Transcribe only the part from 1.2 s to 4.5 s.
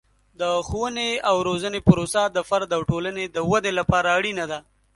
او روزنې پروسه د فرد او ټولنې د ودې لپاره اړینه